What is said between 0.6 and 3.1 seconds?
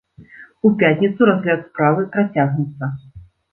У пятніцу разгляд справы працягнецца.